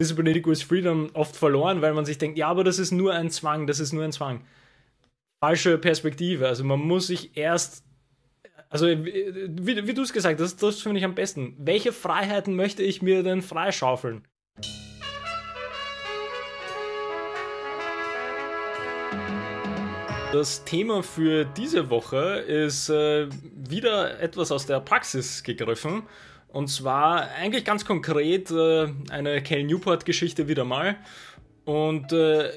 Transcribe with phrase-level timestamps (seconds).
[0.00, 3.30] Discipline equals Freedom oft verloren, weil man sich denkt, ja, aber das ist nur ein
[3.30, 4.42] Zwang, das ist nur ein Zwang.
[5.44, 6.48] Falsche Perspektive.
[6.48, 7.84] Also man muss sich erst,
[8.70, 11.54] also wie, wie du es gesagt hast, das, das finde ich am besten.
[11.58, 14.26] Welche Freiheiten möchte ich mir denn freischaufeln?
[20.32, 26.04] Das Thema für diese Woche ist äh, wieder etwas aus der Praxis gegriffen.
[26.52, 30.96] Und zwar eigentlich ganz konkret äh, eine Cal Newport-Geschichte wieder mal.
[31.64, 32.50] Und äh,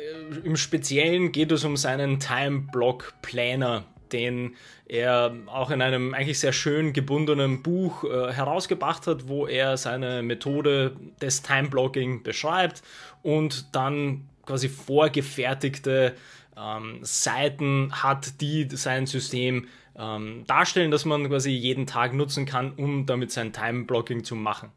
[0.44, 4.56] im Speziellen geht es um seinen Time Block Planner, den
[4.88, 10.24] er auch in einem eigentlich sehr schön gebundenen Buch äh, herausgebracht hat, wo er seine
[10.24, 12.82] Methode des Time Blocking beschreibt
[13.22, 16.16] und dann quasi vorgefertigte
[16.58, 22.74] ähm, Seiten hat, die sein System ähm, darstellen, dass man quasi jeden Tag nutzen kann,
[22.74, 24.72] um damit sein Time-Blocking zu machen.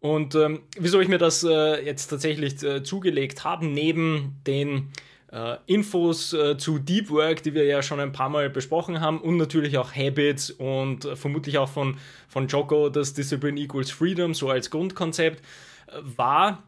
[0.00, 4.92] Und ähm, wieso ich mir das äh, jetzt tatsächlich äh, zugelegt habe, neben den
[5.32, 9.20] äh, Infos äh, zu Deep Work, die wir ja schon ein paar Mal besprochen haben,
[9.20, 11.96] und natürlich auch Habits und äh, vermutlich auch von,
[12.28, 15.42] von Joko das Discipline Equals Freedom, so als Grundkonzept,
[15.88, 16.62] äh, war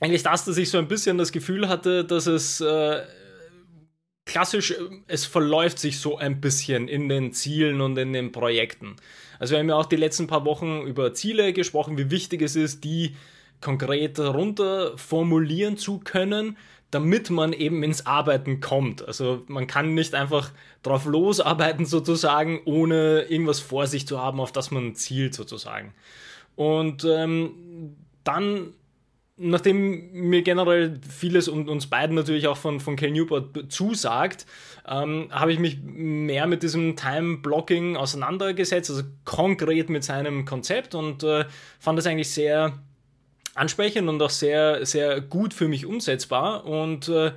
[0.00, 2.64] eigentlich das, dass ich so ein bisschen das Gefühl hatte, dass es
[4.30, 4.76] klassisch, äh,
[5.08, 8.96] es verläuft sich so ein bisschen in den Zielen und in den Projekten.
[9.38, 12.56] Also wir haben ja auch die letzten paar Wochen über Ziele gesprochen, wie wichtig es
[12.56, 13.16] ist, die
[13.60, 16.56] konkret runter formulieren zu können,
[16.90, 19.06] damit man eben ins Arbeiten kommt.
[19.06, 20.50] Also man kann nicht einfach
[20.82, 25.92] drauf losarbeiten sozusagen, ohne irgendwas vor sich zu haben, auf das man zielt sozusagen.
[26.56, 28.74] Und ähm, dann
[29.42, 34.44] nachdem mir generell vieles und uns beiden natürlich auch von, von Cal Newport zusagt,
[34.86, 41.22] ähm, habe ich mich mehr mit diesem Time-Blocking auseinandergesetzt, also konkret mit seinem Konzept und
[41.22, 41.46] äh,
[41.78, 42.78] fand das eigentlich sehr
[43.54, 47.32] ansprechend und auch sehr, sehr gut für mich umsetzbar und äh,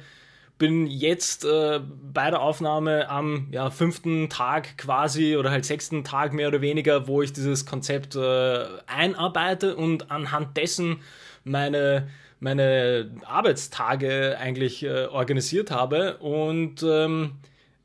[0.57, 1.79] bin jetzt äh,
[2.13, 7.07] bei der Aufnahme am ja, fünften Tag quasi oder halt sechsten Tag mehr oder weniger,
[7.07, 11.01] wo ich dieses Konzept äh, einarbeite und anhand dessen
[11.43, 12.09] meine,
[12.39, 16.17] meine Arbeitstage eigentlich äh, organisiert habe.
[16.17, 17.33] Und ähm,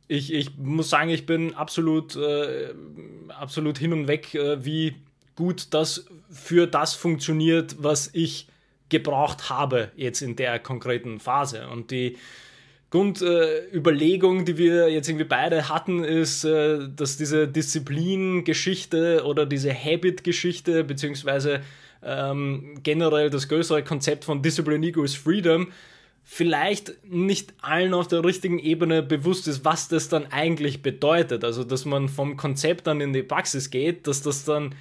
[0.08, 2.74] ich, ich muss sagen, ich bin absolut, äh,
[3.28, 4.96] absolut hin und weg, äh, wie
[5.36, 8.48] gut das für das funktioniert, was ich
[8.88, 11.68] gebraucht habe jetzt in der konkreten Phase.
[11.68, 12.16] Und die
[12.90, 19.72] Grundüberlegung, äh, die wir jetzt irgendwie beide hatten, ist, äh, dass diese Disziplin-Geschichte oder diese
[19.72, 21.60] Habit-Geschichte, beziehungsweise
[22.02, 25.68] ähm, generell das größere Konzept von Discipline Equals Freedom
[26.30, 31.42] vielleicht nicht allen auf der richtigen Ebene bewusst ist, was das dann eigentlich bedeutet.
[31.42, 34.74] Also, dass man vom Konzept dann in die Praxis geht, dass das dann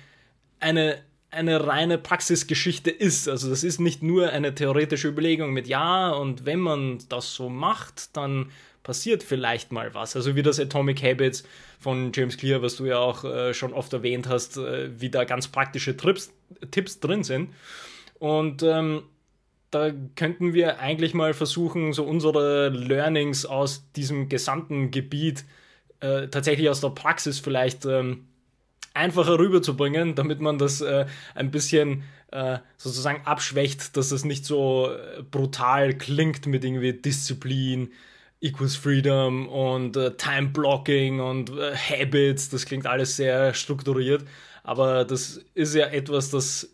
[0.59, 0.97] eine,
[1.29, 3.27] eine reine Praxisgeschichte ist.
[3.27, 7.49] Also, das ist nicht nur eine theoretische Überlegung mit Ja, und wenn man das so
[7.49, 8.49] macht, dann
[8.87, 10.15] passiert vielleicht mal was.
[10.15, 11.43] Also wie das Atomic Habits
[11.77, 15.25] von James Clear, was du ja auch äh, schon oft erwähnt hast, äh, wie da
[15.25, 16.31] ganz praktische Trips,
[16.71, 17.53] Tipps drin sind.
[18.17, 19.03] Und ähm,
[19.71, 25.43] da könnten wir eigentlich mal versuchen, so unsere Learnings aus diesem gesamten Gebiet
[25.99, 28.27] äh, tatsächlich aus der Praxis vielleicht ähm,
[28.97, 34.89] einfacher rüberzubringen, damit man das äh, ein bisschen äh, sozusagen abschwächt, dass es nicht so
[34.91, 37.91] äh, brutal klingt mit irgendwie Disziplin,
[38.41, 44.25] Equals Freedom und äh, Time Blocking und äh, Habits, das klingt alles sehr strukturiert,
[44.63, 46.69] aber das ist ja etwas, das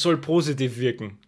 [0.00, 1.18] soll positiv wirken.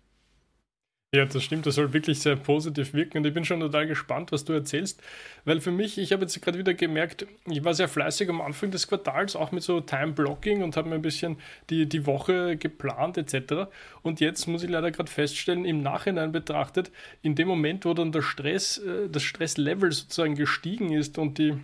[1.15, 4.33] Ja, das stimmt, das soll wirklich sehr positiv wirken und ich bin schon total gespannt,
[4.33, 5.01] was du erzählst,
[5.45, 8.73] weil für mich, ich habe jetzt gerade wieder gemerkt, ich war sehr fleißig am Anfang
[8.73, 11.37] des Quartals, auch mit so Time-Blocking und habe mir ein bisschen
[11.71, 13.71] die, die Woche geplant etc.
[14.03, 16.91] Und jetzt muss ich leider gerade feststellen, im Nachhinein betrachtet,
[17.23, 21.55] in dem Moment, wo dann der Stress, äh, das Stresslevel sozusagen gestiegen ist und die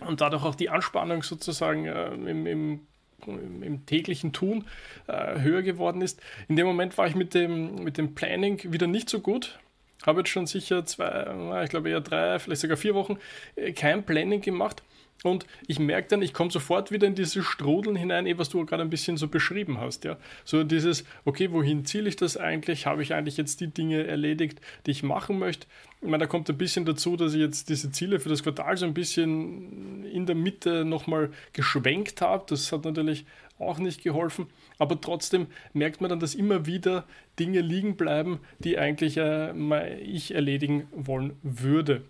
[0.00, 2.80] und dadurch auch die Anspannung sozusagen äh, im, im
[3.26, 4.64] im täglichen Tun
[5.06, 6.20] äh, höher geworden ist.
[6.48, 9.58] In dem Moment war ich mit dem, mit dem Planning wieder nicht so gut.
[10.04, 13.18] Habe jetzt schon sicher zwei, ich glaube eher drei, vielleicht sogar vier Wochen
[13.56, 14.82] äh, kein Planning gemacht.
[15.22, 18.64] Und ich merke dann, ich komme sofort wieder in dieses Strudeln hinein, eh, was du
[18.66, 20.04] gerade ein bisschen so beschrieben hast.
[20.04, 20.18] Ja?
[20.44, 22.84] So dieses, okay, wohin ziele ich das eigentlich?
[22.84, 25.66] Habe ich eigentlich jetzt die Dinge erledigt, die ich machen möchte?
[26.02, 28.76] Ich meine, da kommt ein bisschen dazu, dass ich jetzt diese Ziele für das Quartal
[28.76, 32.44] so ein bisschen in der Mitte nochmal geschwenkt habe.
[32.46, 33.24] Das hat natürlich
[33.58, 34.48] auch nicht geholfen.
[34.78, 37.06] Aber trotzdem merkt man dann, dass immer wieder
[37.38, 42.02] Dinge liegen bleiben, die eigentlich äh, ich erledigen wollen würde.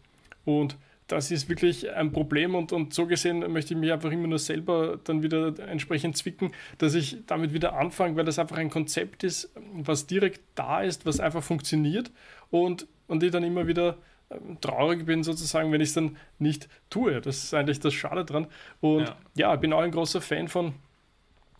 [0.44, 4.26] Und das ist wirklich ein Problem und, und so gesehen möchte ich mich einfach immer
[4.26, 8.70] nur selber dann wieder entsprechend zwicken, dass ich damit wieder anfange, weil das einfach ein
[8.70, 12.10] Konzept ist, was direkt da ist, was einfach funktioniert
[12.50, 13.98] und, und ich dann immer wieder
[14.30, 17.20] ähm, traurig bin sozusagen, wenn ich es dann nicht tue.
[17.20, 18.46] Das ist eigentlich das Schade dran.
[18.80, 20.72] Und ja, ja ich bin auch ein großer Fan von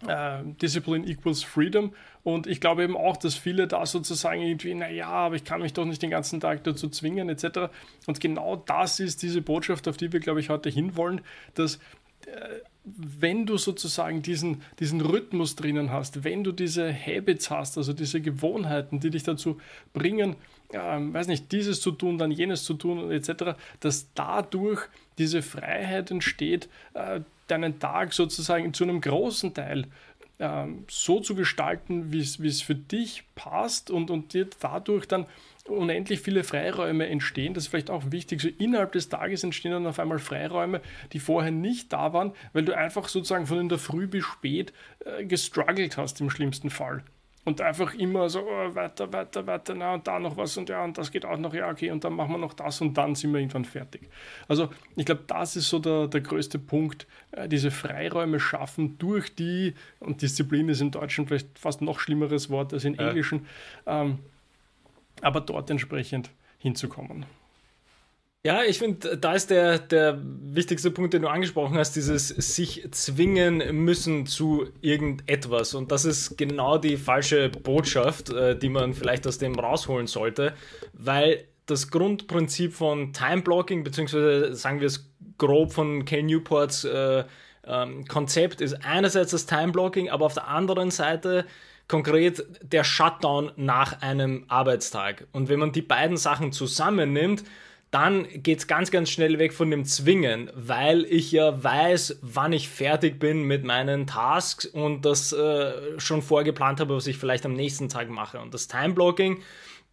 [0.09, 1.93] äh, Discipline equals Freedom.
[2.23, 5.73] Und ich glaube eben auch, dass viele da sozusagen irgendwie, naja, aber ich kann mich
[5.73, 7.71] doch nicht den ganzen Tag dazu zwingen, etc.
[8.07, 11.21] Und genau das ist diese Botschaft, auf die wir, glaube ich, heute hinwollen,
[11.55, 11.77] dass
[12.27, 17.95] äh, wenn du sozusagen diesen, diesen Rhythmus drinnen hast, wenn du diese Habits hast, also
[17.95, 19.59] diese Gewohnheiten, die dich dazu
[19.95, 20.37] bringen,
[20.73, 24.83] ähm, weiß nicht, dieses zu tun, dann jenes zu tun, etc., dass dadurch
[25.17, 29.87] diese Freiheit entsteht, äh, deinen Tag sozusagen zu einem großen Teil
[30.39, 35.27] ähm, so zu gestalten, wie es für dich passt und, und dir dadurch dann
[35.69, 37.55] unendlich viele Freiräume entstehen.
[37.55, 38.41] Das ist vielleicht auch wichtig.
[38.41, 40.81] So innerhalb des Tages entstehen dann auf einmal Freiräume,
[41.13, 44.73] die vorher nicht da waren, weil du einfach sozusagen von in der Früh bis spät
[45.05, 47.05] äh, gestruggelt hast im schlimmsten Fall
[47.45, 50.83] und einfach immer so oh, weiter, weiter, weiter, na und da noch was und ja
[50.83, 53.15] und das geht auch noch, ja okay und dann machen wir noch das und dann
[53.15, 54.09] sind wir irgendwann fertig.
[54.49, 59.35] Also ich glaube, das ist so der, der größte Punkt, äh, diese Freiräume schaffen durch
[59.35, 63.47] die, und Disziplin ist im Deutschen vielleicht fast noch schlimmeres Wort als im Englischen,
[63.87, 64.19] ähm,
[65.21, 67.27] aber dort entsprechend hinzukommen.
[68.47, 72.87] Ja, ich finde, da ist der, der wichtigste Punkt, den du angesprochen hast, dieses sich
[72.91, 75.73] zwingen müssen zu irgendetwas.
[75.73, 80.53] Und das ist genau die falsche Botschaft, äh, die man vielleicht aus dem rausholen sollte,
[80.93, 87.25] weil das Grundprinzip von Time Blocking, beziehungsweise sagen wir es grob von Ken Newports äh,
[87.67, 91.47] ähm, Konzept, ist einerseits das Time Blocking, aber auf der anderen Seite
[91.89, 95.27] konkret der Shutdown nach einem Arbeitstag.
[95.33, 97.43] Und wenn man die beiden Sachen zusammennimmt,
[97.95, 102.53] dann geht es ganz, ganz schnell weg von dem Zwingen, weil ich ja weiß, wann
[102.53, 107.47] ich fertig bin mit meinen Tasks und das äh, schon vorgeplant habe, was ich vielleicht
[107.47, 108.41] am nächsten Tag mache.
[108.41, 109.43] Und das Time-Blocking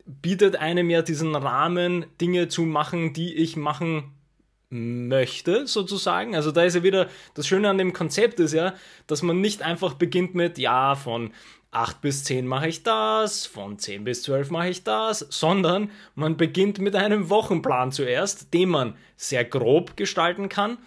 [0.08, 4.16] bietet einem ja diesen Rahmen, Dinge zu machen, die ich machen
[4.72, 6.36] möchte, sozusagen.
[6.36, 8.74] Also da ist ja wieder, das Schöne an dem Konzept ist ja,
[9.06, 11.34] dass man nicht einfach beginnt mit, ja, von
[11.72, 16.36] 8 bis 10 mache ich das, von 10 bis 12 mache ich das, sondern man
[16.36, 20.78] beginnt mit einem Wochenplan zuerst, den man sehr grob gestalten kann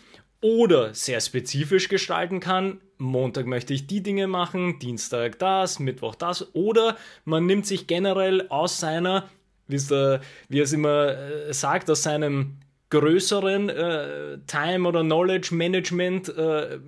[0.43, 2.83] oder sehr spezifisch gestalten kann.
[2.99, 8.47] Montag möchte ich die Dinge machen, Dienstag das, Mittwoch das oder man nimmt sich generell
[8.49, 9.31] aus seiner,
[9.67, 10.21] wie er
[10.51, 12.59] es immer äh, sagt, aus seinem
[12.91, 16.79] größeren äh, Time- oder Knowledge-Management äh,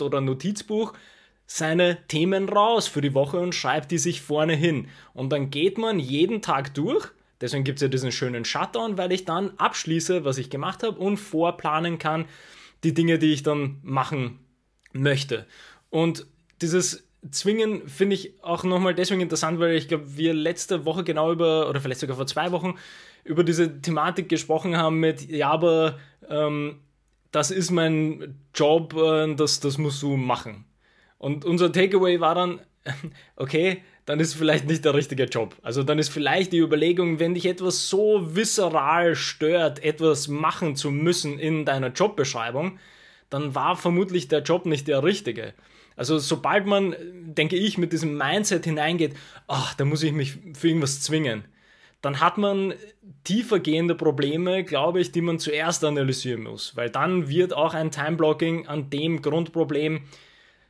[0.00, 0.94] oder Notizbuch
[1.50, 4.86] seine Themen raus für die Woche und schreibt die sich vorne hin.
[5.14, 7.08] Und dann geht man jeden Tag durch.
[7.40, 10.98] Deswegen gibt es ja diesen schönen Shutdown, weil ich dann abschließe, was ich gemacht habe
[10.98, 12.26] und vorplanen kann,
[12.84, 14.40] die Dinge, die ich dann machen
[14.92, 15.46] möchte.
[15.88, 16.26] Und
[16.60, 21.32] dieses Zwingen finde ich auch nochmal deswegen interessant, weil ich glaube, wir letzte Woche genau
[21.32, 22.74] über, oder vielleicht sogar vor zwei Wochen,
[23.24, 25.98] über diese Thematik gesprochen haben mit, ja, aber
[26.28, 26.80] ähm,
[27.32, 30.67] das ist mein Job, äh, das, das musst du machen.
[31.18, 32.60] Und unser Takeaway war dann,
[33.36, 35.54] okay, dann ist vielleicht nicht der richtige Job.
[35.62, 40.90] Also dann ist vielleicht die Überlegung, wenn dich etwas so visceral stört, etwas machen zu
[40.90, 42.78] müssen in deiner Jobbeschreibung,
[43.28, 45.52] dann war vermutlich der Job nicht der richtige.
[45.94, 49.14] Also sobald man, denke ich, mit diesem Mindset hineingeht,
[49.46, 51.44] ach, da muss ich mich für irgendwas zwingen,
[52.00, 52.74] dann hat man
[53.24, 56.76] tiefergehende Probleme, glaube ich, die man zuerst analysieren muss.
[56.76, 60.02] Weil dann wird auch ein Time-Blocking an dem Grundproblem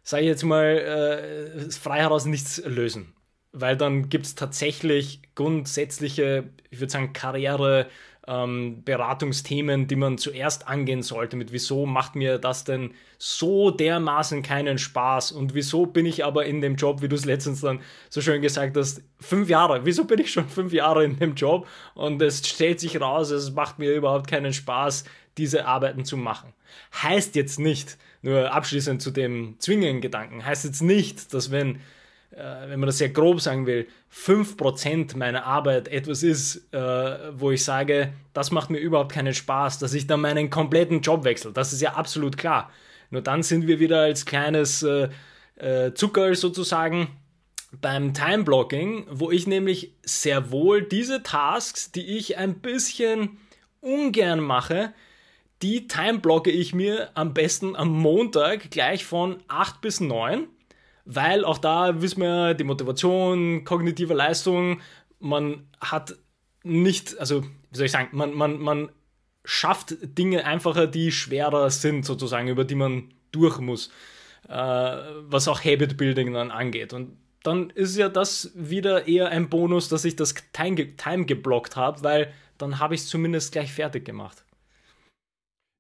[0.09, 3.13] sage ich jetzt mal, äh, frei heraus nichts lösen.
[3.53, 7.89] Weil dann gibt es tatsächlich grundsätzliche, ich würde sagen, Karriere,
[8.27, 14.43] ähm, Beratungsthemen, die man zuerst angehen sollte, mit wieso macht mir das denn so dermaßen
[14.43, 17.81] keinen Spaß und wieso bin ich aber in dem Job, wie du es letztens dann
[18.09, 21.69] so schön gesagt hast, fünf Jahre, wieso bin ich schon fünf Jahre in dem Job
[21.95, 25.05] und es stellt sich raus, es macht mir überhaupt keinen Spaß,
[25.37, 26.55] diese Arbeiten zu machen.
[27.03, 31.77] Heißt jetzt nicht, nur abschließend zu dem Zwingen-Gedanken, heißt jetzt nicht, dass wenn,
[32.31, 36.79] äh, wenn man das sehr grob sagen will, 5% meiner Arbeit etwas ist, äh,
[37.33, 41.25] wo ich sage, das macht mir überhaupt keinen Spaß, dass ich dann meinen kompletten Job
[41.25, 41.53] wechsle.
[41.53, 42.71] Das ist ja absolut klar.
[43.11, 45.09] Nur dann sind wir wieder als kleines äh,
[45.57, 47.09] äh Zucker sozusagen
[47.81, 53.39] beim Time-Blocking, wo ich nämlich sehr wohl diese Tasks, die ich ein bisschen
[53.81, 54.93] ungern mache,
[55.63, 60.47] die time blocke ich mir am besten am Montag gleich von 8 bis 9,
[61.05, 64.81] weil auch da wissen wir die Motivation, kognitive Leistung,
[65.19, 66.15] man hat
[66.63, 68.91] nicht, also wie soll ich sagen, man, man, man
[69.45, 73.91] schafft Dinge einfacher, die schwerer sind, sozusagen, über die man durch muss,
[74.49, 76.93] äh, was auch Habit Building dann angeht.
[76.93, 81.77] Und dann ist ja das wieder eher ein Bonus, dass ich das Time, Time geblockt
[81.77, 84.45] habe, weil dann habe ich es zumindest gleich fertig gemacht.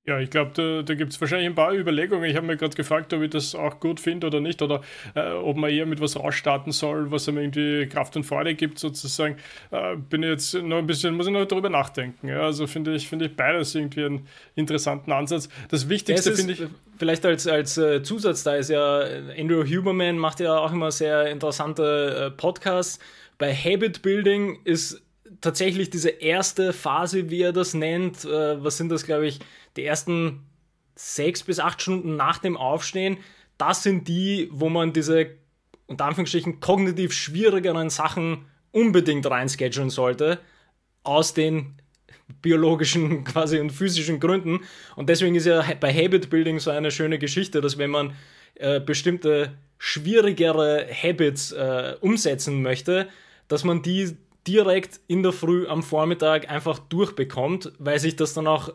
[0.09, 2.25] Ja, ich glaube, da, da gibt es wahrscheinlich ein paar Überlegungen.
[2.25, 4.81] Ich habe mir gerade gefragt, ob ich das auch gut finde oder nicht, oder
[5.15, 8.79] äh, ob man eher mit was rausstarten soll, was einem irgendwie Kraft und Freude gibt,
[8.79, 9.37] sozusagen.
[9.71, 12.27] Äh, bin jetzt noch ein bisschen, muss ich noch darüber nachdenken.
[12.27, 12.41] Ja?
[12.41, 15.51] Also finde ich, finde ich beides irgendwie einen interessanten Ansatz.
[15.69, 16.63] Das Wichtigste finde ich.
[16.97, 19.03] Vielleicht als, als äh, Zusatz, da ist ja
[19.39, 22.99] Andrew Huberman macht ja auch immer sehr interessante äh, Podcasts.
[23.37, 25.03] Bei Habit Building ist
[25.43, 29.41] tatsächlich diese erste Phase, wie er das nennt, äh, was sind das, glaube ich,
[29.77, 30.47] die ersten
[30.95, 33.19] sechs bis acht Stunden nach dem Aufstehen,
[33.57, 35.37] das sind die, wo man diese
[35.87, 40.39] unter Anführungsstrichen kognitiv schwierigeren Sachen unbedingt reinschedulen sollte,
[41.03, 41.75] aus den
[42.43, 44.61] biologischen quasi und physischen Gründen.
[44.97, 48.15] Und deswegen ist ja bei Habit Building so eine schöne Geschichte, dass wenn man
[48.57, 53.09] äh, bestimmte schwierigere Habits äh, umsetzen möchte,
[53.49, 58.47] dass man die direkt in der Früh am Vormittag einfach durchbekommt, weil sich das dann
[58.47, 58.73] auch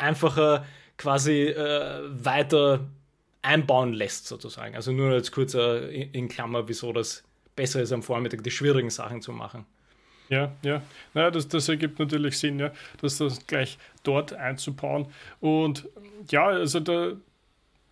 [0.00, 0.64] einfacher
[0.96, 2.86] quasi äh, weiter
[3.42, 4.74] einbauen lässt, sozusagen.
[4.74, 7.24] Also nur als kurzer in Klammer, wieso das
[7.56, 9.64] besser ist, am Vormittag die schwierigen Sachen zu machen.
[10.28, 10.82] Ja, ja.
[11.12, 15.06] Naja, das, das ergibt natürlich Sinn, ja, das, das gleich dort einzubauen.
[15.40, 15.88] Und
[16.30, 17.12] ja, also da,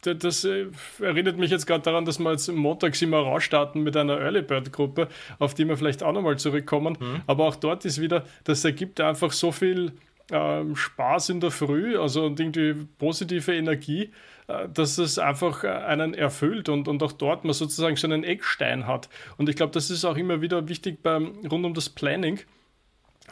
[0.03, 0.67] das äh,
[1.01, 4.73] erinnert mich jetzt gerade daran, dass wir jetzt montags immer rausstarten mit einer Early Bird
[4.73, 5.09] Gruppe,
[5.41, 6.97] auf die wir vielleicht auch nochmal zurückkommen.
[7.01, 7.23] Mhm.
[7.27, 9.93] Aber auch dort ist wieder, das ergibt einfach so viel
[10.31, 14.11] ähm, Spaß in der Früh, also und irgendwie positive Energie,
[14.47, 18.25] äh, dass es einfach äh, einen erfüllt und, und auch dort man sozusagen so einen
[18.25, 19.09] Eckstein hat.
[19.37, 22.41] Und ich glaube, das ist auch immer wieder wichtig beim rund um das Planning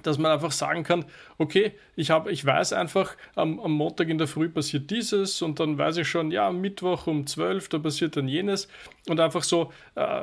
[0.02, 1.04] dass man einfach sagen kann,
[1.38, 5.60] okay, ich, hab, ich weiß einfach, am, am, Montag in der Früh passiert dieses und
[5.60, 8.68] dann weiß ich schon, ja, am Mittwoch um 12, da passiert dann jenes
[9.08, 10.22] und einfach so äh,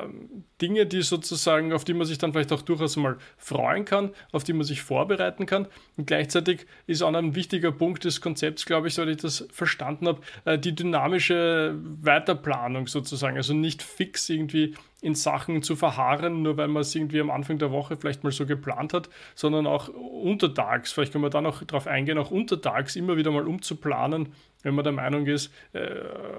[0.60, 4.44] Dinge, die sozusagen, auf die man sich dann vielleicht auch durchaus mal freuen kann, auf
[4.44, 5.66] die man sich vorbereiten kann.
[5.96, 10.08] Und gleichzeitig ist auch ein wichtiger Punkt des Konzepts, glaube ich, soweit ich das verstanden
[10.08, 16.56] habe, äh, die dynamische Weiterplanung sozusagen, also nicht fix irgendwie in Sachen zu verharren, nur
[16.56, 19.88] weil man es irgendwie am Anfang der Woche vielleicht mal so geplant hat, sondern auch
[19.88, 24.32] untertags, vielleicht können wir da noch drauf eingehen, auch untertags immer wieder mal umzuplanen,
[24.62, 25.90] wenn man der Meinung ist, äh,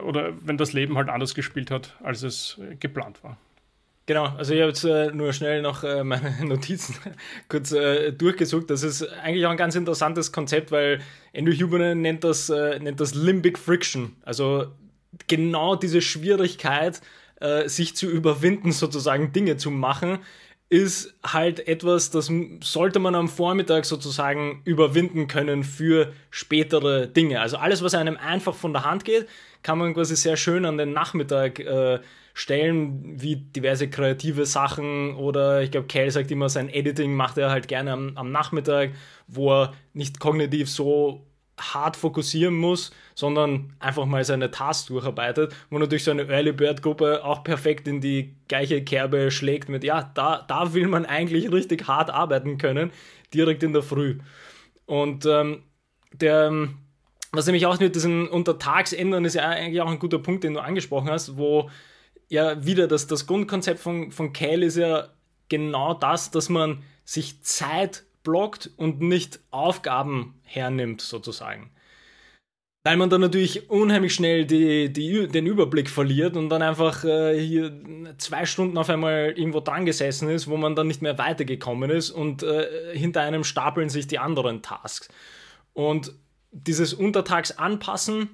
[0.04, 3.38] oder wenn das Leben halt anders gespielt hat, als es äh, geplant war.
[4.08, 6.96] Genau, also ich habe jetzt äh, nur schnell noch äh, meine Notizen
[7.50, 8.70] kurz äh, durchgesucht.
[8.70, 11.02] Das ist eigentlich auch ein ganz interessantes Konzept, weil
[11.36, 14.16] Andrew Huberman nennt das, äh, nennt das Limbic Friction.
[14.24, 14.68] Also
[15.28, 17.02] genau diese Schwierigkeit,
[17.42, 20.20] äh, sich zu überwinden, sozusagen Dinge zu machen,
[20.70, 27.40] ist halt etwas, das sollte man am Vormittag sozusagen überwinden können für spätere Dinge.
[27.40, 29.28] Also alles, was einem einfach von der Hand geht,
[29.62, 32.00] kann man quasi sehr schön an den Nachmittag äh,
[32.34, 37.52] stellen, wie diverse kreative Sachen oder ich glaube, Cal sagt immer, sein Editing macht er
[37.52, 38.92] halt gerne am, am Nachmittag,
[39.28, 41.26] wo er nicht kognitiv so
[41.60, 46.82] hart fokussieren muss, sondern einfach mal seine Tasks durcharbeitet, wo natürlich so eine Early Bird
[46.82, 51.52] Gruppe auch perfekt in die gleiche Kerbe schlägt mit, ja, da, da will man eigentlich
[51.52, 52.92] richtig hart arbeiten können,
[53.34, 54.20] direkt in der Früh.
[54.86, 55.64] Und ähm,
[56.12, 56.68] der,
[57.32, 60.56] was nämlich auch mit diesen Untertags ändern, ist ja eigentlich auch ein guter Punkt, den
[60.56, 61.70] du angesprochen hast, wo
[62.28, 65.10] ja wieder das, das Grundkonzept von, von Cal ist ja
[65.48, 71.72] genau das, dass man sich Zeit blockt und nicht Aufgaben hernimmt, sozusagen.
[72.84, 77.40] Weil man dann natürlich unheimlich schnell die, die, den Überblick verliert und dann einfach äh,
[77.40, 77.74] hier
[78.18, 82.12] zwei Stunden auf einmal irgendwo dran gesessen ist, wo man dann nicht mehr weitergekommen ist
[82.12, 85.08] und äh, hinter einem stapeln sich die anderen Tasks.
[85.74, 86.14] Und
[86.52, 88.30] dieses Untertags anpassen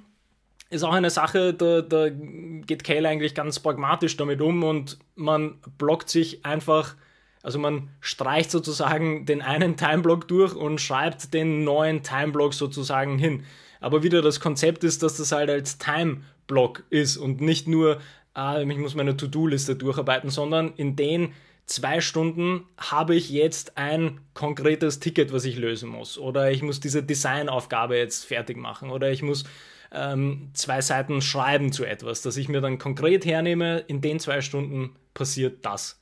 [0.70, 5.60] ist auch eine Sache, da, da geht Kale eigentlich ganz pragmatisch damit um und man
[5.78, 6.96] blockt sich einfach
[7.44, 13.44] also man streicht sozusagen den einen Timeblock durch und schreibt den neuen Timeblock sozusagen hin.
[13.80, 18.00] Aber wieder das Konzept ist, dass das halt als Timeblock ist und nicht nur,
[18.34, 21.34] ah, ich muss meine To-Do-Liste durcharbeiten, sondern in den
[21.66, 26.18] zwei Stunden habe ich jetzt ein konkretes Ticket, was ich lösen muss.
[26.18, 28.92] Oder ich muss diese Designaufgabe jetzt fertig machen.
[28.92, 29.46] Oder ich muss
[29.92, 34.42] ähm, zwei Seiten schreiben zu etwas, dass ich mir dann konkret hernehme, in den zwei
[34.42, 36.01] Stunden passiert das.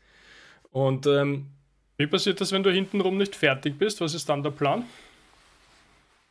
[0.72, 1.48] Und ähm,
[1.98, 4.02] wie passiert das, wenn du hintenrum nicht fertig bist?
[4.02, 4.86] Was ist dann der Plan?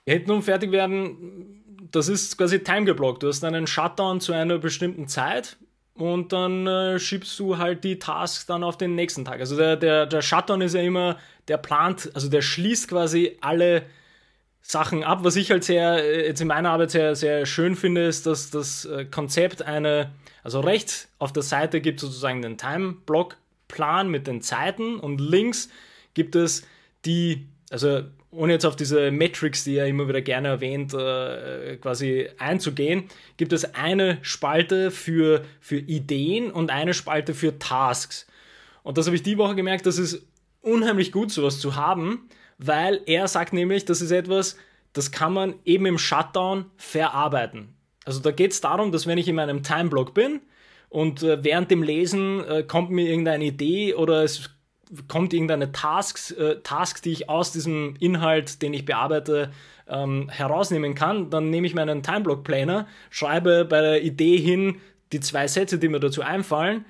[0.06, 3.22] Hintenrum fertig werden, das ist quasi timegeblockt.
[3.22, 5.58] Du hast einen Shutdown zu einer bestimmten Zeit
[5.94, 9.40] und dann äh, schiebst du halt die Tasks dann auf den nächsten Tag.
[9.40, 11.18] Also der, der, der Shutdown ist ja immer,
[11.48, 13.82] der plant, also der schließt quasi alle
[14.62, 15.20] Sachen ab.
[15.22, 18.50] Was ich halt sehr, äh, jetzt in meiner Arbeit sehr, sehr schön finde, ist, dass
[18.50, 22.56] das äh, Konzept eine, also rechts auf der Seite gibt sozusagen den
[23.68, 25.68] Time-Block-Plan mit den Zeiten und links
[26.14, 26.66] gibt es
[27.04, 32.28] die, also ohne jetzt auf diese Metrics, die er immer wieder gerne erwähnt, äh, quasi
[32.38, 33.04] einzugehen,
[33.36, 38.26] gibt es eine Spalte für, für Ideen und eine Spalte für Tasks.
[38.82, 40.26] Und das habe ich die Woche gemerkt, das ist
[40.60, 44.56] unheimlich gut, sowas zu haben, weil er sagt nämlich, das ist etwas,
[44.92, 47.74] das kann man eben im Shutdown verarbeiten.
[48.04, 50.40] Also da geht es darum, dass wenn ich in meinem Timeblock bin
[50.88, 54.50] und äh, während dem Lesen äh, kommt mir irgendeine Idee oder es
[55.06, 59.50] kommt irgendeine Tasks, äh, Task, die ich aus diesem Inhalt, den ich bearbeite,
[59.86, 64.76] ähm, herausnehmen kann, dann nehme ich meinen Timeblock Planner, schreibe bei der Idee hin
[65.12, 66.84] die zwei Sätze, die mir dazu einfallen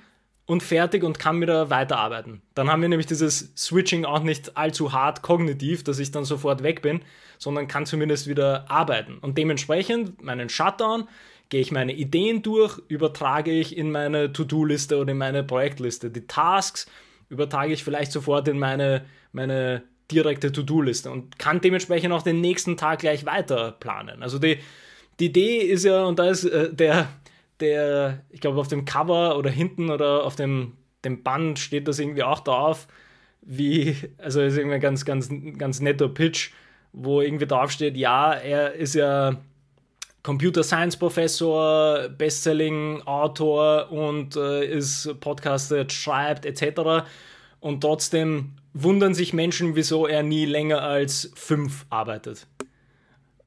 [0.47, 2.43] und fertig und kann wieder weiterarbeiten.
[2.55, 6.62] Dann haben wir nämlich dieses Switching auch nicht allzu hart kognitiv, dass ich dann sofort
[6.62, 7.02] weg bin,
[7.38, 9.19] sondern kann zumindest wieder arbeiten.
[9.19, 11.07] Und dementsprechend meinen Shutdown
[11.49, 16.11] gehe ich meine Ideen durch, übertrage ich in meine To-Do-Liste oder in meine Projektliste.
[16.11, 16.87] Die Tasks
[17.28, 22.76] übertrage ich vielleicht sofort in meine, meine direkte To-Do-Liste und kann dementsprechend auch den nächsten
[22.76, 24.23] Tag gleich weiter planen.
[24.23, 24.59] Also die,
[25.21, 27.09] die Idee ist ja, und da ist äh, der,
[27.61, 30.75] der, ich glaube, auf dem Cover oder hinten oder auf dem,
[31.05, 32.88] dem Band steht das irgendwie auch drauf,
[33.43, 36.50] wie, also ist irgendwie ein ganz, ganz, ganz netter Pitch,
[36.93, 39.37] wo irgendwie draufsteht, ja, er ist ja
[40.28, 47.08] Computer Science Professor, Bestselling Autor und äh, ist Podcaster, schreibt etc.
[47.61, 52.47] Und trotzdem wundern sich Menschen, wieso er nie länger als fünf arbeitet.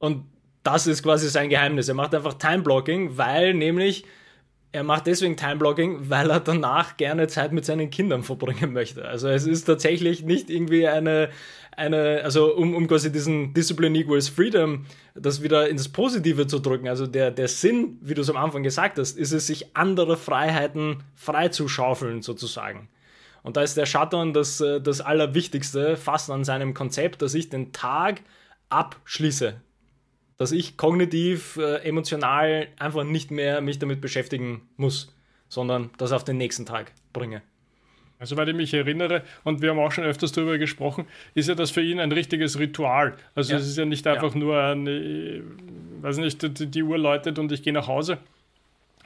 [0.00, 0.24] Und
[0.64, 1.86] das ist quasi sein Geheimnis.
[1.86, 4.04] Er macht einfach Time-Blocking, weil nämlich
[4.72, 9.06] er macht deswegen Time-Blocking, weil er danach gerne Zeit mit seinen Kindern verbringen möchte.
[9.06, 11.28] Also es ist tatsächlich nicht irgendwie eine,
[11.76, 16.88] eine also um, um quasi diesen Discipline equals Freedom, das wieder ins Positive zu drücken.
[16.88, 20.16] Also der, der Sinn, wie du es am Anfang gesagt hast, ist es, sich andere
[20.16, 22.88] Freiheiten freizuschaufeln sozusagen.
[23.42, 27.48] Und da ist der Shutdown das, äh, das Allerwichtigste fast an seinem Konzept, dass ich
[27.48, 28.22] den Tag
[28.68, 29.56] abschließe
[30.42, 35.14] dass ich kognitiv, äh, emotional einfach nicht mehr mich damit beschäftigen muss,
[35.48, 37.42] sondern das auf den nächsten Tag bringe.
[38.22, 41.56] Also, weil ich mich erinnere, und wir haben auch schon öfters darüber gesprochen, ist ja
[41.56, 43.16] das für ihn ein richtiges Ritual.
[43.34, 43.58] Also, ja.
[43.58, 44.38] es ist ja nicht einfach ja.
[44.38, 45.42] nur ein, ich
[46.02, 48.18] weiß nicht, die, die Uhr läutet und ich gehe nach Hause,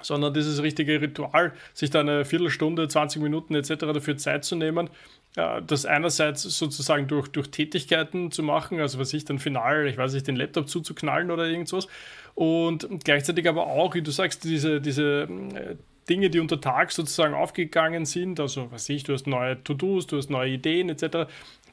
[0.03, 3.77] sondern dieses richtige Ritual, sich da eine Viertelstunde, 20 Minuten etc.
[3.79, 4.91] dafür Zeit zu nehmen,
[5.35, 10.13] das einerseits sozusagen durch, durch Tätigkeiten zu machen, also was ich dann final, ich weiß
[10.13, 11.89] nicht, den Laptop zuzuknallen oder irgendwas
[12.35, 15.77] und gleichzeitig aber auch, wie du sagst, diese, diese äh,
[16.09, 20.17] Dinge, die unter Tag sozusagen aufgegangen sind, also was ich, du hast neue To-Dos, du
[20.17, 21.29] hast neue Ideen etc.,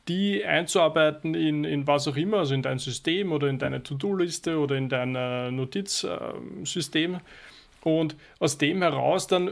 [0.08, 4.58] die einzuarbeiten in, in was auch immer, also in dein System oder in deine To-Do-Liste
[4.58, 7.20] oder in dein äh, Notizsystem.
[7.84, 9.52] Und aus dem heraus dann äh,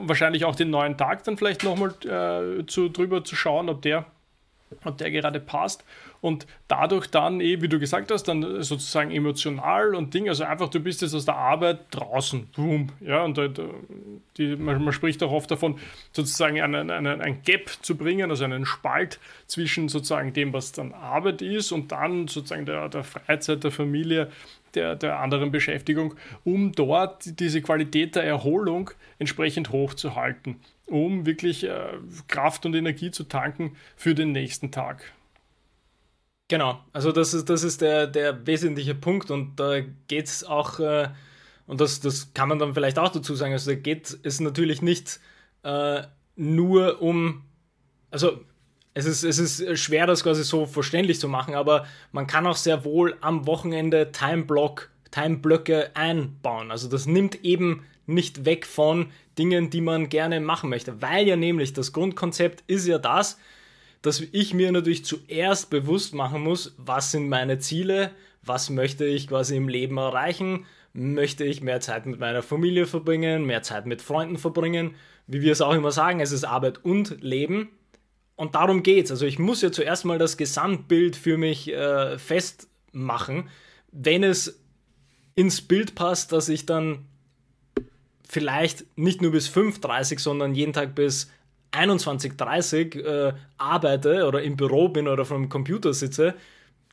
[0.00, 4.06] wahrscheinlich auch den neuen Tag dann vielleicht nochmal äh, zu, drüber zu schauen, ob der,
[4.84, 5.84] ob der gerade passt.
[6.22, 10.68] Und dadurch dann, eh, wie du gesagt hast, dann sozusagen emotional und Ding, also einfach,
[10.68, 13.40] du bist jetzt aus der Arbeit draußen, boom, ja, und
[14.36, 15.80] die, man, man, spricht auch oft davon,
[16.12, 20.92] sozusagen einen, einen, ein Gap zu bringen, also einen Spalt zwischen sozusagen dem, was dann
[20.92, 24.30] Arbeit ist und dann sozusagen der, der Freizeit der Familie,
[24.76, 31.94] der, der anderen Beschäftigung, um dort diese Qualität der Erholung entsprechend hochzuhalten, um wirklich äh,
[32.28, 35.12] Kraft und Energie zu tanken für den nächsten Tag.
[36.52, 40.80] Genau, also das ist, das ist der, der wesentliche Punkt und da geht es auch,
[40.80, 41.08] äh,
[41.66, 44.82] und das, das kann man dann vielleicht auch dazu sagen, also da geht es natürlich
[44.82, 45.18] nicht
[45.62, 46.02] äh,
[46.36, 47.44] nur um,
[48.10, 48.44] also
[48.92, 52.58] es ist, es ist schwer, das quasi so verständlich zu machen, aber man kann auch
[52.58, 56.70] sehr wohl am Wochenende Timeblock, Timeblöcke einbauen.
[56.70, 59.06] Also das nimmt eben nicht weg von
[59.38, 63.38] Dingen, die man gerne machen möchte, weil ja nämlich das Grundkonzept ist ja das,
[64.02, 68.10] dass ich mir natürlich zuerst bewusst machen muss, was sind meine Ziele,
[68.42, 73.46] was möchte ich quasi im Leben erreichen, möchte ich mehr Zeit mit meiner Familie verbringen,
[73.46, 74.94] mehr Zeit mit Freunden verbringen,
[75.26, 77.70] wie wir es auch immer sagen, es ist Arbeit und Leben
[78.36, 79.10] und darum geht's.
[79.10, 83.48] Also ich muss ja zuerst mal das Gesamtbild für mich äh, festmachen.
[83.92, 84.60] Wenn es
[85.34, 87.06] ins Bild passt, dass ich dann
[88.28, 91.30] vielleicht nicht nur bis 5.30, sondern jeden Tag bis
[91.72, 96.34] 21.30 äh, arbeite oder im Büro bin oder vom Computer sitze,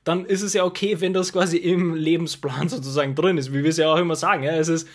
[0.04, 3.70] dann ist es ja okay, wenn das quasi im Lebensplan sozusagen drin ist, wie wir
[3.70, 4.44] es ja auch immer sagen.
[4.44, 4.54] Ja?
[4.54, 4.88] Es ist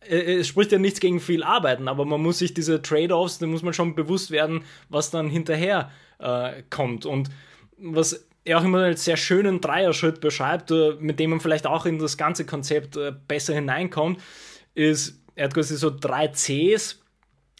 [0.00, 3.46] äh, es spricht ja nichts gegen viel Arbeiten, aber man muss sich diese Trade-offs, da
[3.46, 7.06] muss man schon bewusst werden, was dann hinterher äh, kommt.
[7.06, 7.30] Und
[7.78, 11.86] was er auch immer als sehr schönen Dreierschritt beschreibt, äh, mit dem man vielleicht auch
[11.86, 14.20] in das ganze Konzept äh, besser hineinkommt,
[14.74, 17.00] ist, er hat quasi so drei Cs.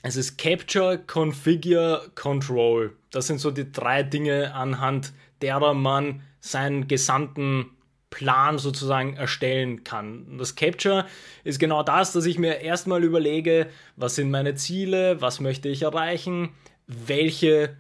[0.03, 2.97] Es ist Capture, Configure, Control.
[3.11, 7.71] Das sind so die drei Dinge, anhand derer man seinen gesamten
[8.09, 10.39] Plan sozusagen erstellen kann.
[10.39, 11.07] Das Capture
[11.45, 15.83] ist genau das, dass ich mir erstmal überlege, was sind meine Ziele, was möchte ich
[15.83, 16.51] erreichen,
[16.87, 17.77] welche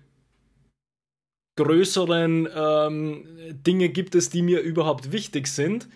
[1.56, 3.26] größeren ähm,
[3.66, 5.88] Dinge gibt es, die mir überhaupt wichtig sind.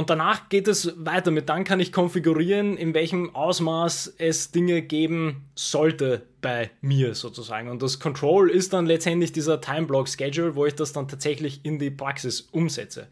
[0.00, 4.80] Und danach geht es weiter mit, dann kann ich konfigurieren, in welchem Ausmaß es Dinge
[4.80, 7.68] geben sollte bei mir sozusagen.
[7.68, 11.60] Und das Control ist dann letztendlich dieser Time Block Schedule, wo ich das dann tatsächlich
[11.64, 13.08] in die Praxis umsetze.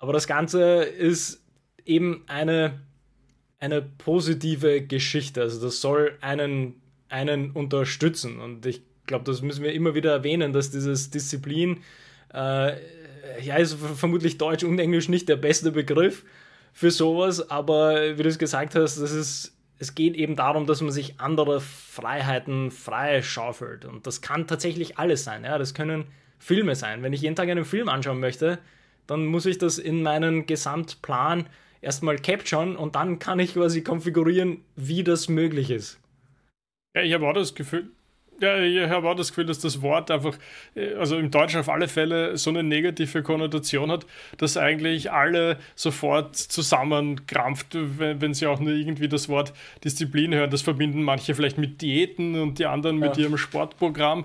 [0.00, 1.44] Aber das Ganze ist
[1.84, 2.80] eben eine,
[3.60, 5.42] eine positive Geschichte.
[5.42, 8.40] Also das soll einen, einen unterstützen.
[8.40, 11.84] Und ich glaube, das müssen wir immer wieder erwähnen, dass dieses Disziplin,
[12.34, 12.72] äh,
[13.40, 16.24] ja, ist vermutlich Deutsch und Englisch nicht der beste Begriff
[16.72, 20.80] für sowas, aber wie du es gesagt hast, das ist, es geht eben darum, dass
[20.80, 23.84] man sich andere Freiheiten freischaufelt.
[23.84, 25.44] Und das kann tatsächlich alles sein.
[25.44, 25.58] Ja?
[25.58, 26.06] Das können
[26.38, 27.02] Filme sein.
[27.02, 28.58] Wenn ich jeden Tag einen Film anschauen möchte,
[29.06, 31.48] dann muss ich das in meinen Gesamtplan
[31.80, 35.98] erstmal capturen und dann kann ich quasi konfigurieren, wie das möglich ist.
[36.94, 37.90] Ja, ich habe auch das Gefühl,
[38.40, 40.36] ja, ich habe auch das Gefühl, dass das Wort einfach,
[40.74, 44.06] äh, also im Deutschen auf alle Fälle so eine negative Konnotation hat,
[44.38, 49.52] dass eigentlich alle sofort zusammenkrampft, wenn, wenn sie auch nur irgendwie das Wort
[49.84, 50.50] Disziplin hören.
[50.50, 53.24] Das verbinden manche vielleicht mit Diäten und die anderen mit ja.
[53.24, 54.24] ihrem Sportprogramm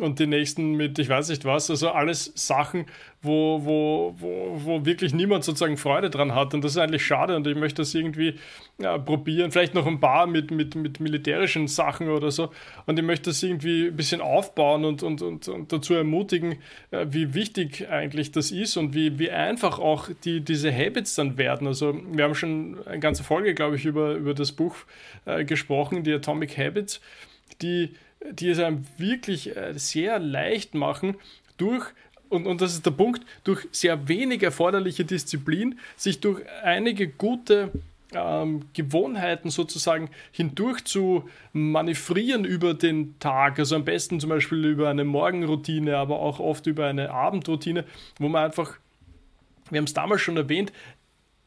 [0.00, 1.70] und die nächsten mit ich weiß nicht was.
[1.70, 2.86] Also alles Sachen,
[3.22, 6.54] wo, wo, wo, wo wirklich niemand sozusagen Freude dran hat.
[6.54, 8.34] Und das ist eigentlich schade und ich möchte das irgendwie
[8.78, 9.50] ja, probieren.
[9.50, 12.50] Vielleicht noch ein paar mit, mit, mit militärischen Sachen oder so.
[12.86, 16.56] Und ich möchte das irgendwie ein bisschen aufbauen und, und, und, und dazu ermutigen,
[16.90, 21.38] äh, wie wichtig eigentlich das ist und wie, wie einfach auch die, diese Habits dann
[21.38, 21.66] werden.
[21.66, 24.76] Also wir haben schon eine ganze Folge, glaube ich, über, über das Buch
[25.24, 27.00] äh, gesprochen, die Atomic Habits,
[27.62, 27.94] die
[28.32, 31.16] die es einem wirklich äh, sehr leicht machen,
[31.56, 31.86] durch,
[32.28, 37.70] und, und das ist der Punkt, durch sehr wenig erforderliche Disziplin, sich durch einige gute
[38.12, 43.58] ähm, Gewohnheiten sozusagen hindurch zu manövrieren über den Tag.
[43.58, 47.84] Also am besten zum Beispiel über eine Morgenroutine, aber auch oft über eine Abendroutine,
[48.18, 48.76] wo man einfach,
[49.70, 50.72] wir haben es damals schon erwähnt,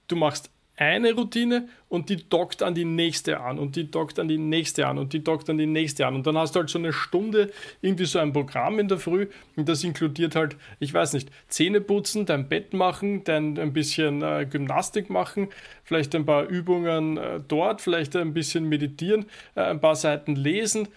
[0.08, 4.29] du machst eine Routine und die dockt an die nächste an und die dockt an
[4.29, 6.15] die nächste an und die dockt an die nächste an.
[6.15, 9.27] Und dann hast du halt so eine Stunde irgendwie so ein Programm in der Früh
[9.57, 14.21] und das inkludiert halt, ich weiß nicht, Zähne putzen, dein Bett machen, dein ein bisschen
[14.21, 15.49] äh, Gymnastik machen,
[15.83, 20.87] vielleicht ein paar Übungen äh, dort, vielleicht ein bisschen meditieren, äh, ein paar Seiten lesen,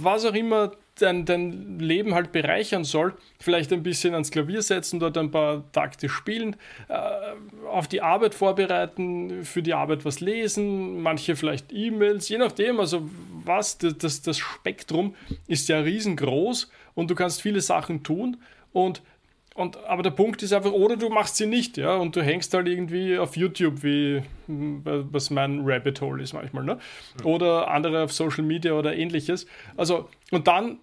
[0.00, 5.00] was auch immer dein, dein Leben halt bereichern soll, vielleicht ein bisschen ans Klavier setzen,
[5.00, 6.56] dort ein paar Takte spielen,
[6.88, 6.94] äh,
[7.68, 13.08] auf die Arbeit vorbereiten, für die Arbeit was lesen, manche vielleicht E-Mails, je nachdem, also
[13.44, 15.14] was, das, das, Spektrum
[15.46, 18.36] ist ja riesengroß und du kannst viele Sachen tun
[18.72, 19.02] und
[19.56, 22.52] und, aber der Punkt ist einfach, oder du machst sie nicht, ja, und du hängst
[22.54, 26.78] halt irgendwie auf YouTube, wie was mein Rabbit Hole ist manchmal, ne?
[27.22, 29.46] Oder andere auf Social Media oder ähnliches.
[29.76, 30.80] Also, und dann,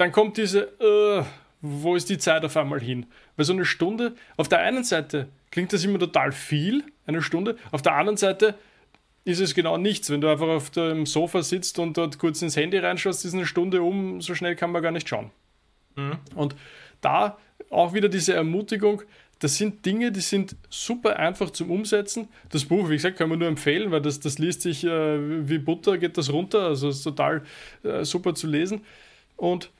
[0.00, 1.24] dann kommt diese, äh,
[1.60, 3.06] wo ist die Zeit auf einmal hin?
[3.36, 7.56] Weil so eine Stunde, auf der einen Seite klingt das immer total viel, eine Stunde,
[7.70, 8.54] auf der anderen Seite
[9.24, 10.10] ist es genau nichts.
[10.10, 13.44] Wenn du einfach auf dem Sofa sitzt und dort kurz ins Handy reinschaust, ist eine
[13.44, 15.30] Stunde um, so schnell kann man gar nicht schauen.
[15.96, 16.18] Mhm.
[16.34, 16.56] Und
[17.02, 17.36] da
[17.68, 19.02] auch wieder diese Ermutigung,
[19.40, 22.28] das sind Dinge, die sind super einfach zum Umsetzen.
[22.50, 25.58] Das Buch, wie gesagt, kann man nur empfehlen, weil das, das liest sich äh, wie
[25.58, 26.62] Butter, geht das runter.
[26.62, 27.42] Also ist total
[27.82, 28.82] äh, super zu lesen.
[29.36, 29.70] Und,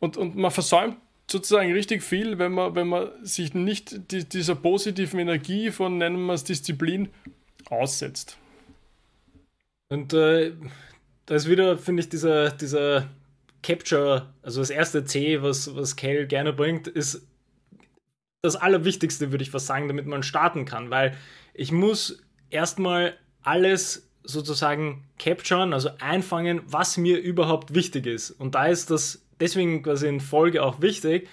[0.00, 0.96] und, und man versäumt
[1.30, 6.24] sozusagen richtig viel, wenn man, wenn man sich nicht die, dieser positiven Energie von, nennen
[6.26, 7.10] wir es, Disziplin
[7.68, 8.38] aussetzt.
[9.90, 10.52] Und äh,
[11.26, 13.08] da ist wieder, finde ich, dieser, dieser
[13.62, 17.26] Capture, also das erste C, was, was Cal gerne bringt, ist
[18.42, 21.16] das Allerwichtigste, würde ich fast sagen, damit man starten kann, weil
[21.54, 28.30] ich muss erstmal alles sozusagen capturen, also einfangen, was mir überhaupt wichtig ist.
[28.30, 31.28] Und da ist das deswegen quasi in Folge auch wichtig,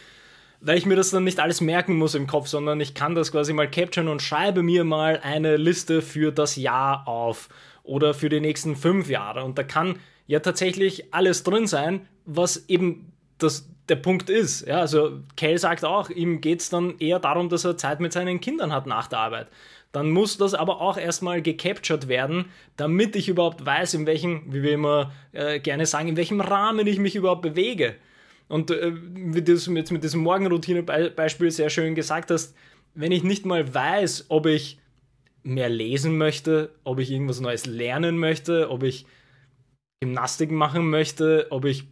[0.62, 3.32] weil ich mir das dann nicht alles merken muss im Kopf, sondern ich kann das
[3.32, 7.50] quasi mal capturen und schreibe mir mal eine Liste für das Jahr auf
[7.84, 9.44] oder für die nächsten fünf Jahre.
[9.44, 14.68] Und da kann ja tatsächlich alles drin sein, was eben das, der Punkt ist.
[14.68, 18.14] Ja, also Kel sagt auch, ihm geht es dann eher darum, dass er Zeit mit
[18.14, 19.48] seinen Kindern hat nach der Arbeit.
[19.92, 22.46] Dann muss das aber auch erstmal gecaptured werden,
[22.76, 26.86] damit ich überhaupt weiß, in welchem, wie wir immer äh, gerne sagen, in welchem Rahmen
[26.86, 27.96] ich mich überhaupt bewege.
[28.48, 32.56] Und äh, wie du es jetzt mit diesem Morgenroutine-Beispiel sehr schön gesagt hast,
[32.94, 34.80] wenn ich nicht mal weiß, ob ich
[35.44, 39.06] mehr lesen möchte, ob ich irgendwas Neues lernen möchte, ob ich
[40.02, 41.86] Gymnastik machen möchte, ob ich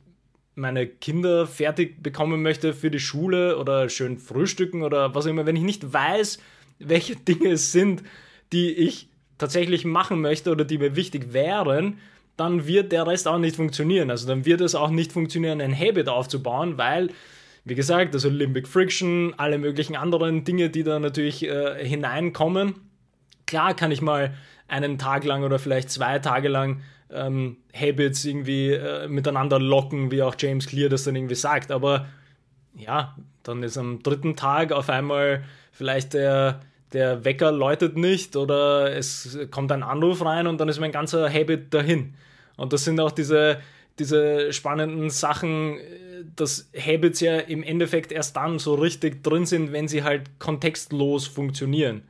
[0.56, 5.46] meine Kinder fertig bekommen möchte für die Schule oder schön frühstücken oder was auch immer,
[5.46, 6.40] wenn ich nicht weiß,
[6.80, 8.04] welche Dinge es sind,
[8.52, 11.98] die ich tatsächlich machen möchte oder die mir wichtig wären,
[12.38, 14.10] dann wird der Rest auch nicht funktionieren.
[14.10, 17.10] Also dann wird es auch nicht funktionieren, ein Habit aufzubauen, weil,
[17.66, 22.76] wie gesagt, also Limbic Friction, alle möglichen anderen Dinge, die da natürlich äh, hineinkommen.
[23.46, 24.34] Klar kann ich mal
[24.74, 26.82] einen Tag lang oder vielleicht zwei Tage lang
[27.12, 31.72] ähm, Habits irgendwie äh, miteinander locken, wie auch James Clear das dann irgendwie sagt.
[31.72, 32.08] Aber
[32.76, 38.96] ja, dann ist am dritten Tag auf einmal vielleicht der, der Wecker läutet nicht oder
[38.96, 42.16] es kommt ein Anruf rein und dann ist mein ganzer Habit dahin.
[42.58, 43.60] Und das sind auch diese,
[44.00, 45.78] diese spannenden Sachen,
[46.36, 51.28] dass Habits ja im Endeffekt erst dann so richtig drin sind, wenn sie halt kontextlos
[51.28, 52.04] funktionieren.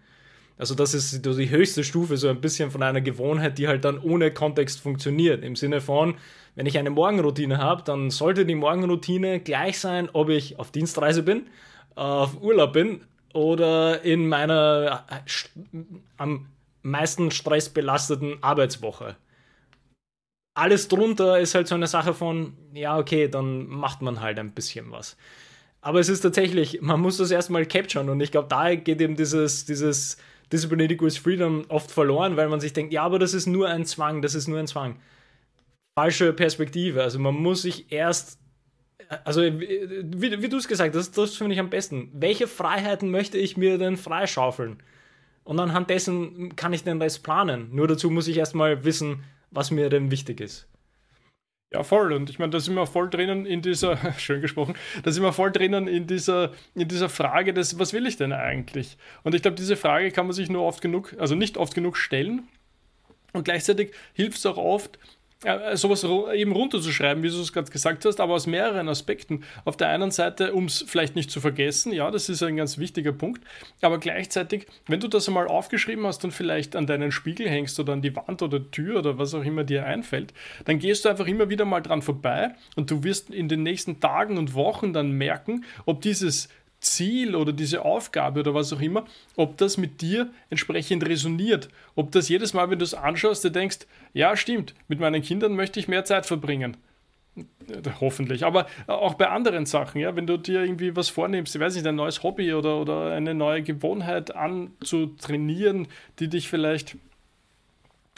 [0.57, 3.99] Also das ist die höchste Stufe so ein bisschen von einer Gewohnheit, die halt dann
[3.99, 5.43] ohne Kontext funktioniert.
[5.43, 6.15] Im Sinne von,
[6.55, 11.23] wenn ich eine Morgenroutine habe, dann sollte die Morgenroutine gleich sein, ob ich auf Dienstreise
[11.23, 11.47] bin,
[11.95, 13.01] auf Urlaub bin
[13.33, 15.79] oder in meiner äh,
[16.17, 16.47] am
[16.83, 19.15] meisten stressbelasteten Arbeitswoche.
[20.55, 24.51] Alles drunter ist halt so eine Sache von, ja, okay, dann macht man halt ein
[24.51, 25.17] bisschen was.
[25.81, 29.15] Aber es ist tatsächlich, man muss das erstmal capturen und ich glaube, da geht eben
[29.15, 30.17] dieses, dieses
[30.53, 33.85] Discipline equals Freedom oft verloren, weil man sich denkt, ja, aber das ist nur ein
[33.85, 34.97] Zwang, das ist nur ein Zwang.
[35.95, 37.03] Falsche Perspektive.
[37.03, 38.39] Also man muss sich erst
[39.25, 42.09] also wie, wie du es gesagt hast, das finde ich am besten.
[42.13, 44.81] Welche Freiheiten möchte ich mir denn freischaufeln?
[45.43, 47.69] Und anhand dessen kann ich den Rest planen.
[47.71, 50.67] Nur dazu muss ich erstmal wissen, was mir denn wichtig ist.
[51.73, 52.13] Ja, voll.
[52.13, 55.33] Und ich meine, da sind wir voll drinnen in dieser, schön gesprochen, da sind wir
[55.33, 58.97] voll drinnen in dieser, in dieser Frage des, was will ich denn eigentlich?
[59.23, 61.97] Und ich glaube, diese Frage kann man sich nur oft genug, also nicht oft genug
[61.97, 62.47] stellen.
[63.33, 64.99] Und gleichzeitig hilft es auch oft,
[65.43, 69.43] äh, sowas eben runterzuschreiben, wie du es gerade gesagt hast, aber aus mehreren Aspekten.
[69.65, 72.77] Auf der einen Seite, um es vielleicht nicht zu vergessen, ja, das ist ein ganz
[72.77, 73.43] wichtiger Punkt,
[73.81, 77.93] aber gleichzeitig, wenn du das einmal aufgeschrieben hast und vielleicht an deinen Spiegel hängst oder
[77.93, 80.33] an die Wand oder Tür oder was auch immer dir einfällt,
[80.65, 83.99] dann gehst du einfach immer wieder mal dran vorbei und du wirst in den nächsten
[83.99, 86.49] Tagen und Wochen dann merken, ob dieses
[86.83, 91.69] Ziel oder diese Aufgabe oder was auch immer, ob das mit dir entsprechend resoniert.
[91.95, 93.79] Ob das jedes Mal, wenn du es anschaust, du denkst,
[94.13, 96.77] ja, stimmt, mit meinen Kindern möchte ich mehr Zeit verbringen.
[97.99, 98.45] Hoffentlich.
[98.45, 101.87] Aber auch bei anderen Sachen, ja, wenn du dir irgendwie was vornimmst, ich weiß nicht,
[101.87, 105.87] ein neues Hobby oder, oder eine neue Gewohnheit anzutrainieren,
[106.19, 106.95] die dich vielleicht,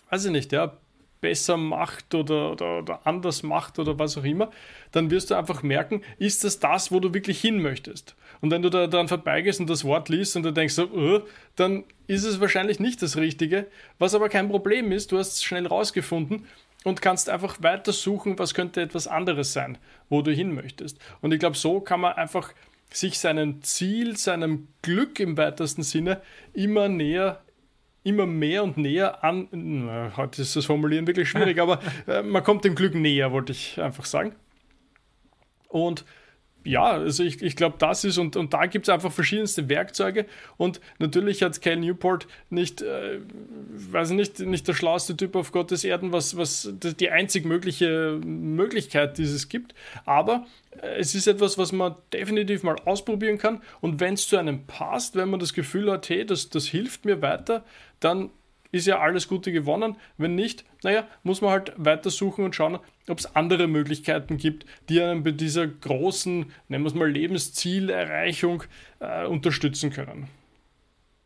[0.10, 0.78] weiß ich nicht, ja,
[1.22, 4.52] besser macht oder, oder, oder, anders macht oder was auch immer,
[4.92, 8.16] dann wirst du einfach merken, ist das das, wo du wirklich hin möchtest.
[8.46, 11.22] Und wenn du da dann vorbeigehst und das Wort liest und du denkst so, uh,
[11.56, 13.66] dann ist es wahrscheinlich nicht das Richtige,
[13.98, 16.46] was aber kein Problem ist, du hast es schnell rausgefunden
[16.84, 19.80] und kannst einfach weitersuchen, was könnte etwas anderes sein,
[20.10, 21.00] wo du hin möchtest.
[21.22, 22.54] Und ich glaube, so kann man einfach
[22.92, 26.22] sich seinem Ziel, seinem Glück im weitesten Sinne
[26.54, 27.42] immer näher
[28.04, 29.48] immer mehr und näher an.
[29.50, 33.54] Na, heute ist das Formulieren wirklich schwierig, aber äh, man kommt dem Glück näher, wollte
[33.54, 34.36] ich einfach sagen.
[35.68, 36.06] Und
[36.66, 40.26] ja, also ich, ich glaube, das ist, und, und da gibt es einfach verschiedenste Werkzeuge.
[40.58, 43.20] Und natürlich hat Cal Newport nicht, äh,
[43.70, 49.20] weiß nicht, nicht der schlauste Typ auf Gottes Erden, was, was die einzig mögliche Möglichkeit,
[49.20, 49.76] die es gibt.
[50.06, 50.48] Aber
[50.82, 53.62] äh, es ist etwas, was man definitiv mal ausprobieren kann.
[53.80, 57.06] Und wenn es zu einem passt, wenn man das Gefühl hat, hey, das, das hilft
[57.06, 57.64] mir weiter,
[58.00, 58.32] dann
[58.76, 59.96] ist ja alles Gute gewonnen.
[60.18, 65.02] Wenn nicht, naja, muss man halt weitersuchen und schauen, ob es andere Möglichkeiten gibt, die
[65.02, 68.64] einen bei dieser großen, nennen wir es mal, Lebenszielerreichung
[69.00, 70.28] äh, unterstützen können.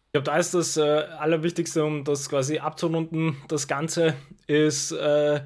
[0.08, 4.16] Ich glaube, da ist das äh, Allerwichtigste, um das quasi abzurunden, das Ganze
[4.48, 5.42] ist, äh,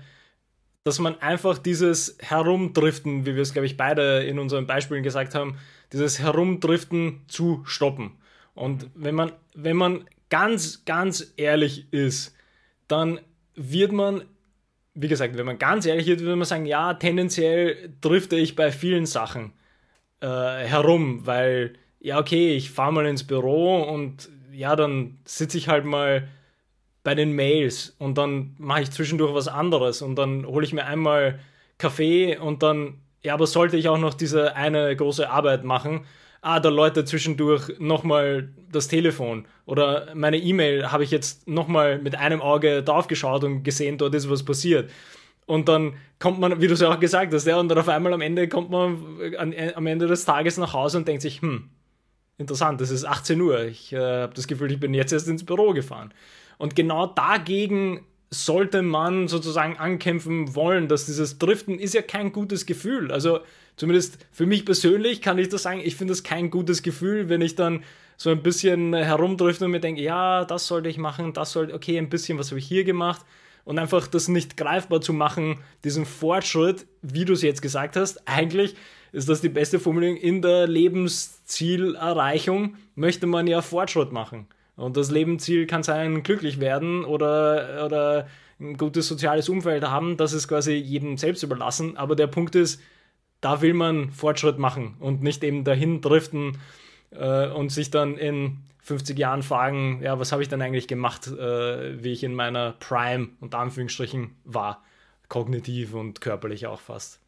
[0.86, 5.36] dass man einfach dieses Herumdriften, wie wir es, glaube ich, beide in unseren Beispielen gesagt
[5.36, 5.58] haben,
[5.92, 8.12] dieses Herumdriften zu stoppen.
[8.56, 12.36] Und wenn man, wenn man ganz, ganz ehrlich ist,
[12.88, 13.20] dann
[13.54, 14.24] wird man,
[14.96, 18.72] wie gesagt, wenn man ganz ehrlich ist, würde man sagen, ja, tendenziell drifte ich bei
[18.72, 19.54] vielen Sachen
[20.22, 25.68] äh, herum, weil, ja, okay, ich fahre mal ins Büro und ja, dann sitze ich
[25.68, 26.28] halt mal
[27.04, 30.88] bei den Mails und dann mache ich zwischendurch was anderes und dann hole ich mir
[30.88, 31.42] einmal
[31.78, 36.08] Kaffee und dann, ja, aber sollte ich auch noch diese eine große Arbeit machen,
[36.44, 42.16] ah, da läutet zwischendurch nochmal das Telefon oder meine E-Mail habe ich jetzt nochmal mit
[42.16, 44.92] einem Auge draufgeschaut und gesehen, dort ist was passiert.
[45.46, 47.90] Und dann kommt man, wie du es ja auch gesagt hast, ja, und dann auf
[47.90, 48.98] einmal am Ende kommt man
[49.38, 51.70] an, am Ende des Tages nach Hause und denkt sich, hm,
[52.38, 53.64] interessant, es ist 18 Uhr.
[53.66, 56.14] Ich äh, habe das Gefühl, ich bin jetzt erst ins Büro gefahren.
[56.58, 62.66] Und genau dagegen sollte man sozusagen ankämpfen wollen, dass dieses Driften ist ja kein gutes
[62.66, 63.12] Gefühl.
[63.12, 63.40] Also
[63.76, 67.42] zumindest für mich persönlich kann ich das sagen, ich finde es kein gutes Gefühl, wenn
[67.42, 67.84] ich dann
[68.18, 71.98] so ein bisschen herumdrifte und mir denke, ja, das sollte ich machen, das sollte, okay,
[71.98, 73.26] ein bisschen, was habe ich hier gemacht?
[73.66, 78.28] Und einfach das nicht greifbar zu machen, diesen Fortschritt, wie du es jetzt gesagt hast,
[78.28, 78.76] eigentlich
[79.14, 84.48] ist das die beste Formulierung in der Lebenszielerreichung, möchte man ja Fortschritt machen.
[84.76, 88.28] Und das Lebensziel kann sein, glücklich werden oder, oder
[88.60, 90.18] ein gutes soziales Umfeld haben.
[90.18, 91.96] Das ist quasi jedem selbst überlassen.
[91.96, 92.82] Aber der Punkt ist,
[93.44, 96.58] da will man Fortschritt machen und nicht eben dahin driften
[97.12, 101.28] äh, und sich dann in 50 Jahren fragen, ja, was habe ich denn eigentlich gemacht,
[101.28, 104.82] äh, wie ich in meiner Prime, unter Anführungsstrichen, war.
[105.28, 107.20] Kognitiv und körperlich auch fast.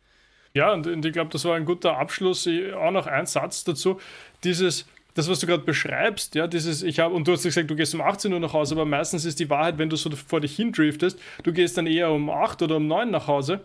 [0.54, 2.48] Ja, und, und ich glaube, das war ein guter Abschluss.
[2.76, 4.00] Auch noch ein Satz dazu.
[4.44, 7.76] Dieses, das, was du gerade beschreibst, ja, dieses, ich habe, und du hast gesagt, du
[7.76, 10.42] gehst um 18 Uhr nach Hause, aber meistens ist die Wahrheit, wenn du so vor
[10.42, 13.62] dich hindriftest, du gehst dann eher um 8 oder um 9 nach Hause,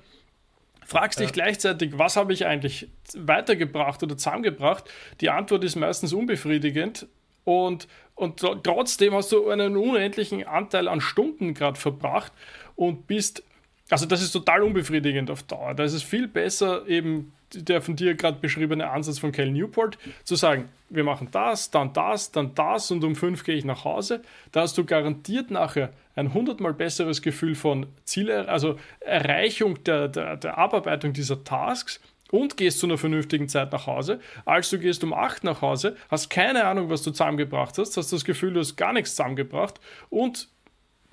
[0.90, 1.26] fragst ja.
[1.26, 4.90] dich gleichzeitig, was habe ich eigentlich weitergebracht oder zusammengebracht?
[5.20, 7.06] Die Antwort ist meistens unbefriedigend
[7.44, 12.32] und, und trotzdem hast du einen unendlichen Anteil an Stunden gerade verbracht
[12.74, 13.44] und bist,
[13.88, 15.74] also das ist total unbefriedigend auf Dauer.
[15.74, 19.96] Da ist es viel besser, eben der von dir gerade beschriebene Ansatz von Cal Newport,
[20.24, 23.84] zu sagen, wir machen das, dann das, dann das und um fünf gehe ich nach
[23.84, 24.22] Hause.
[24.50, 30.36] Da hast du garantiert nachher ein hundertmal besseres Gefühl von Ziele, also Erreichung der, der,
[30.36, 35.02] der Abarbeitung dieser Tasks und gehst zu einer vernünftigen Zeit nach Hause, als du gehst
[35.02, 38.60] um acht nach Hause, hast keine Ahnung, was du zusammengebracht hast, hast das Gefühl, du
[38.60, 39.80] hast gar nichts zusammengebracht
[40.10, 40.48] und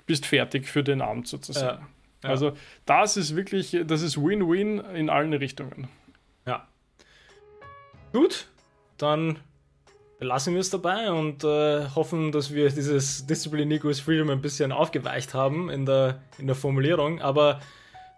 [0.06, 1.82] bist fertig für den Abend sozusagen.
[2.22, 2.30] Ja, ja.
[2.30, 2.52] Also
[2.86, 5.88] das ist wirklich, das ist Win-Win in allen Richtungen.
[6.46, 6.68] Ja.
[8.12, 8.46] Gut,
[8.96, 9.38] dann
[10.18, 14.72] belassen wir es dabei und äh, hoffen, dass wir dieses Discipline Equals Freedom ein bisschen
[14.72, 17.20] aufgeweicht haben in der, in der Formulierung.
[17.20, 17.60] Aber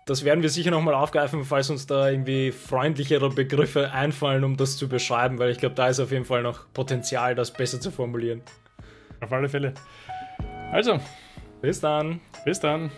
[0.06, 4.76] das werden wir sicher nochmal aufgreifen, falls uns da irgendwie freundlichere Begriffe einfallen, um das
[4.76, 7.90] zu beschreiben, weil ich glaube, da ist auf jeden Fall noch Potenzial, das besser zu
[7.90, 8.42] formulieren.
[9.20, 9.74] Auf alle Fälle.
[10.72, 10.98] Also,
[11.60, 12.20] bis dann.
[12.44, 12.90] Bis dann.